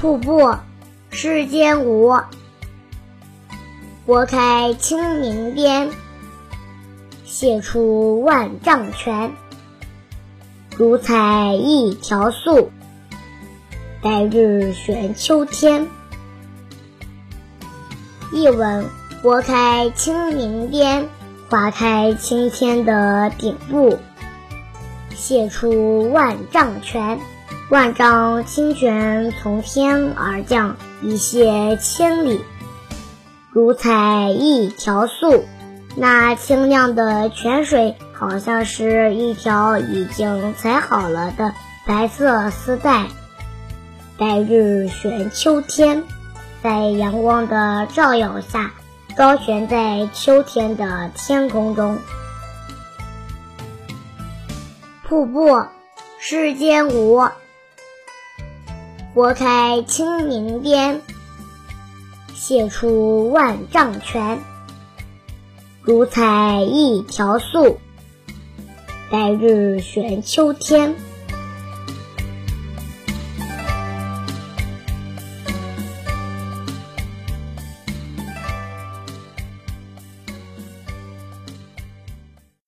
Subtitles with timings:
[0.00, 0.54] 瀑布，
[1.10, 2.14] 世间无。
[4.06, 5.90] 拨开清明边，
[7.26, 9.32] 泻出万丈泉。
[10.76, 12.70] 如彩一条素，
[14.00, 15.88] 白日悬秋天。
[18.32, 18.86] 译文：
[19.20, 21.08] 拨开清明边，
[21.50, 23.98] 划开青天的顶部，
[25.16, 27.18] 泻出万丈泉。
[27.70, 32.42] 万丈清泉从天而降，一泻千里，
[33.50, 35.44] 如采一条素。
[35.94, 41.52] 那清亮的泉水，好像是一条已经裁好了的
[41.84, 43.06] 白色丝带。
[44.16, 46.04] 白日悬秋天，
[46.62, 48.72] 在阳光的照耀下，
[49.14, 51.98] 高悬在秋天的天空中。
[55.06, 55.66] 瀑布，
[56.18, 57.28] 世间无。
[59.18, 61.00] 拨开青冥边，
[62.36, 64.38] 泻出万丈泉。
[65.82, 67.80] 如采一条素，
[69.10, 70.94] 白日悬秋天。